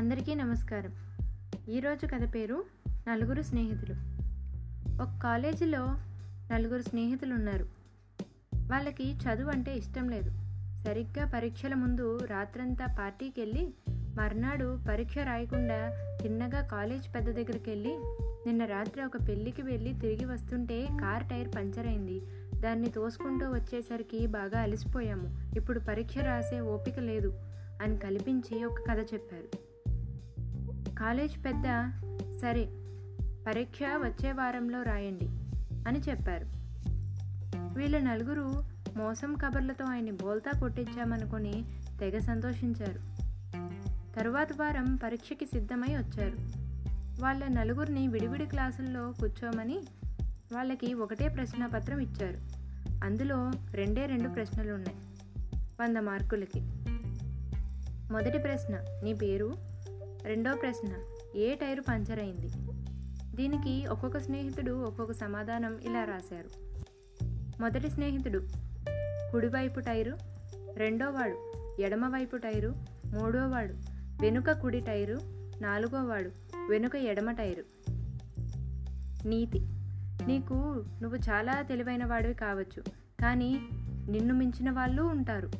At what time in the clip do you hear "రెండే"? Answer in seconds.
53.72-54.06